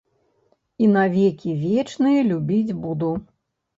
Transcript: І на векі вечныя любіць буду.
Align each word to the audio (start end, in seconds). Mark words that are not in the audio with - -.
І 0.85 0.87
на 0.95 1.03
векі 1.17 1.53
вечныя 1.67 2.25
любіць 2.31 2.77
буду. 2.87 3.11